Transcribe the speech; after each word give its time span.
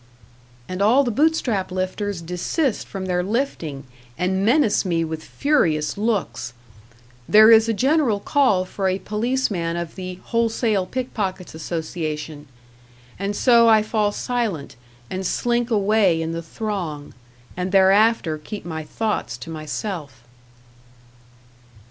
And 0.67 0.81
all 0.81 1.03
the 1.03 1.11
Bootstrap 1.11 1.71
lifters 1.71 2.23
desist 2.23 2.87
from 2.87 3.05
their 3.05 3.21
lifting, 3.21 3.83
and 4.17 4.43
menace 4.43 4.83
me 4.83 5.03
with 5.05 5.23
furious 5.23 5.95
looks. 5.95 6.53
There 7.29 7.51
is 7.51 7.69
a 7.69 7.73
general 7.73 8.19
call 8.19 8.65
for 8.65 8.87
a 8.87 8.97
policeman 8.97 9.77
of 9.77 9.93
the 9.93 10.15
Wholesale 10.23 10.87
Pickpockets' 10.87 11.53
Association; 11.53 12.47
and 13.19 13.35
so 13.35 13.69
I 13.69 13.83
fall 13.83 14.11
silent, 14.11 14.75
and 15.11 15.23
slink 15.23 15.69
away 15.69 16.19
in 16.19 16.31
the 16.31 16.41
throng, 16.41 17.13
and 17.55 17.71
thereafter 17.71 18.39
keep 18.39 18.65
my 18.65 18.83
thoughts 18.83 19.37
to 19.37 19.51
myself. 19.51 20.23